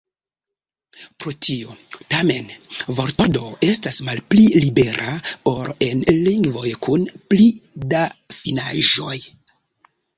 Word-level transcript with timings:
Pro 1.23 1.33
tio, 1.47 1.75
tamen, 2.13 2.49
vortordo 3.01 3.45
estas 3.69 4.01
malpli 4.09 4.49
libera, 4.65 5.13
ol 5.55 5.71
en 5.91 6.05
lingvoj 6.17 6.75
kun 6.89 7.09
pli 7.29 7.51
da 7.97 8.05
finaĵoj. 8.43 9.19